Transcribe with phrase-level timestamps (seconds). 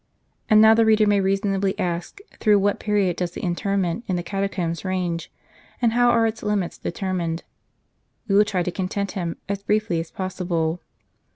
[0.49, 4.23] And now the reader may reasonably ask, through what period does the interment in the
[4.23, 5.31] catacombs range,
[5.79, 7.43] and how are its limits determined.
[8.27, 10.79] We will try to content him, as briefly as possible.